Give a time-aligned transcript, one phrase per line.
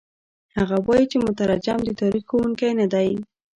[0.57, 3.09] هغه وايي چې مترجم د تاریخ ښوونکی نه دی.